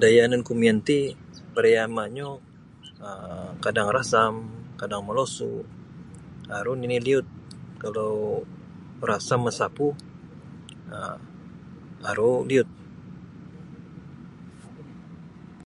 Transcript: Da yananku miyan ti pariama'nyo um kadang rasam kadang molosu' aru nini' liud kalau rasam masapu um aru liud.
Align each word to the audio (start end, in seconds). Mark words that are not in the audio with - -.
Da 0.00 0.06
yananku 0.16 0.52
miyan 0.60 0.78
ti 0.86 0.98
pariama'nyo 1.54 2.28
um 3.08 3.48
kadang 3.64 3.90
rasam 3.96 4.34
kadang 4.80 5.02
molosu' 5.04 5.66
aru 6.56 6.72
nini' 6.80 7.04
liud 7.06 7.26
kalau 7.82 8.12
rasam 9.10 9.40
masapu 9.46 9.86
um 10.94 11.16
aru 12.10 12.32
liud. 12.48 12.68